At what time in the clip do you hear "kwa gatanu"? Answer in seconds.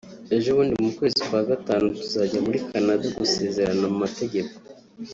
1.27-1.85